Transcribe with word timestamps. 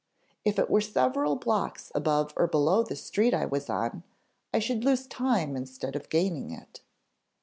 If 0.43 0.57
it 0.57 0.67
were 0.67 0.81
several 0.81 1.35
blocks 1.35 1.91
above 1.93 2.33
or 2.35 2.47
below 2.47 2.81
the 2.81 2.95
street 2.95 3.35
I 3.35 3.45
was 3.45 3.69
on, 3.69 4.01
I 4.51 4.57
should 4.57 4.83
lose 4.83 5.05
time 5.05 5.55
instead 5.55 5.95
of 5.95 6.09
gaining 6.09 6.49
it. 6.49 6.81